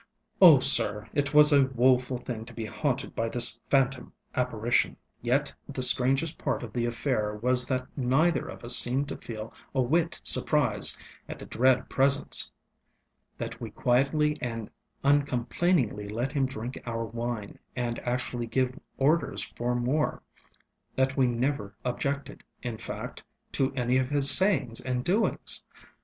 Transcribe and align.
Oh, 0.41 0.57
sir, 0.59 1.07
it 1.13 1.31
was 1.31 1.51
a 1.53 1.65
woful 1.67 2.17
thing 2.17 2.43
to 2.45 2.55
be 2.55 2.65
haunted 2.65 3.13
by 3.13 3.29
this 3.29 3.59
phantom 3.69 4.13
apparition. 4.33 4.97
Yet 5.21 5.53
the 5.69 5.83
strangest 5.83 6.39
part 6.39 6.63
of 6.63 6.73
the 6.73 6.87
affair 6.87 7.35
was 7.35 7.67
that 7.67 7.85
neither 7.95 8.47
of 8.49 8.63
us 8.63 8.75
seemed 8.75 9.07
to 9.09 9.17
feel 9.17 9.53
a 9.75 9.81
whit 9.83 10.19
surprised 10.23 10.97
at 11.29 11.37
the 11.37 11.45
dread 11.45 11.87
presence; 11.87 12.49
that 13.37 13.61
we 13.61 13.69
quietly 13.69 14.35
and 14.41 14.71
uncomplainingly 15.03 16.09
let 16.09 16.31
him 16.31 16.47
drink 16.47 16.81
our 16.87 17.05
wine, 17.05 17.59
and 17.75 17.99
actually 17.99 18.47
give 18.47 18.79
orders 18.97 19.43
for 19.55 19.75
more; 19.75 20.23
that 20.95 21.15
we 21.15 21.27
never 21.27 21.75
objected, 21.85 22.43
in 22.63 22.79
fact, 22.79 23.21
to 23.51 23.71
any 23.75 23.99
of 23.99 24.09
his 24.09 24.31
sayings 24.31 24.81
and 24.81 25.03
doings. 25.03 25.61